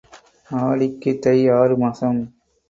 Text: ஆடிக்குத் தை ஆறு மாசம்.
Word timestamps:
ஆடிக்குத் 0.49 1.21
தை 1.21 1.49
ஆறு 1.49 1.77
மாசம். 1.77 2.19